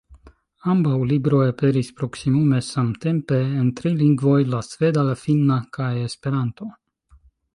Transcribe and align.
Ambaŭ 0.71 0.93
libroj 1.09 1.41
aperis 1.49 1.91
proksimume 1.99 2.61
samtempe 2.69 3.37
en 3.63 3.69
tri 3.81 3.93
lingvoj, 4.01 4.39
la 4.55 4.61
sveda, 4.71 5.03
la 5.11 5.17
finna 5.27 5.59
kaj 5.79 5.93
Esperanto. 6.07 6.71